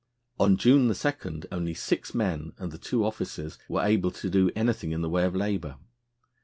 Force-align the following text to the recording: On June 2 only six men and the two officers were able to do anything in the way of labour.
On 0.39 0.57
June 0.57 0.91
2 0.91 1.41
only 1.51 1.75
six 1.75 2.15
men 2.15 2.53
and 2.57 2.71
the 2.71 2.79
two 2.79 3.05
officers 3.05 3.59
were 3.69 3.85
able 3.85 4.09
to 4.09 4.31
do 4.31 4.49
anything 4.55 4.93
in 4.93 5.01
the 5.03 5.09
way 5.11 5.25
of 5.25 5.35
labour. 5.35 5.77